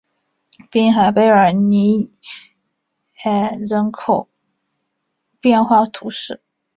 [0.71, 2.09] 滨海贝尔尼
[3.23, 4.27] 埃人口
[5.39, 6.41] 变化图示